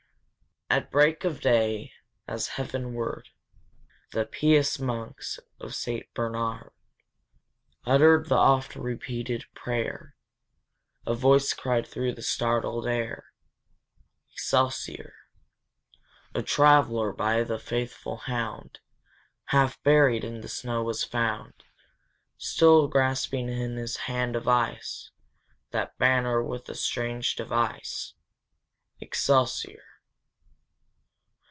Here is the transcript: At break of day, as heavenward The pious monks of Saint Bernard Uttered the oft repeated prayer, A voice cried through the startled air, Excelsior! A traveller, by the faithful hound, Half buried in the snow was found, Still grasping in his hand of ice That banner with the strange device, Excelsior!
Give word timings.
At 0.73 0.89
break 0.89 1.25
of 1.25 1.41
day, 1.41 1.91
as 2.29 2.47
heavenward 2.55 3.27
The 4.13 4.25
pious 4.25 4.79
monks 4.79 5.37
of 5.59 5.75
Saint 5.75 6.05
Bernard 6.13 6.71
Uttered 7.85 8.29
the 8.29 8.37
oft 8.37 8.77
repeated 8.77 9.43
prayer, 9.53 10.15
A 11.05 11.13
voice 11.13 11.51
cried 11.51 11.85
through 11.85 12.13
the 12.13 12.21
startled 12.21 12.87
air, 12.87 13.33
Excelsior! 14.31 15.13
A 16.33 16.41
traveller, 16.41 17.11
by 17.11 17.43
the 17.43 17.59
faithful 17.59 18.15
hound, 18.15 18.79
Half 19.47 19.83
buried 19.83 20.23
in 20.23 20.39
the 20.39 20.47
snow 20.47 20.83
was 20.83 21.03
found, 21.03 21.65
Still 22.37 22.87
grasping 22.87 23.49
in 23.49 23.75
his 23.75 23.97
hand 24.07 24.37
of 24.37 24.47
ice 24.47 25.11
That 25.71 25.97
banner 25.97 26.41
with 26.41 26.63
the 26.63 26.75
strange 26.75 27.35
device, 27.35 28.13
Excelsior! 29.01 29.83